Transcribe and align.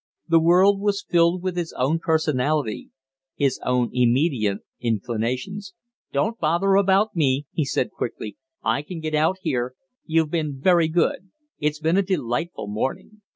The 0.27 0.39
world 0.39 0.79
was 0.81 1.05
filled 1.07 1.43
with 1.43 1.55
his 1.55 1.73
own 1.73 1.99
personality, 1.99 2.89
his 3.35 3.59
own 3.63 3.91
immediate 3.93 4.61
inclinations. 4.79 5.75
"Don't 6.11 6.39
bother 6.39 6.73
about 6.73 7.15
me!" 7.15 7.45
he 7.51 7.65
said, 7.65 7.91
quickly. 7.91 8.35
"I 8.63 8.81
can 8.81 8.99
get 8.99 9.13
out 9.13 9.37
here. 9.43 9.75
You've 10.07 10.31
been 10.31 10.59
very 10.59 10.87
good. 10.87 11.29
It's 11.59 11.77
been 11.79 11.97
a 11.97 12.01
delightful 12.01 12.65
morning." 12.67 13.21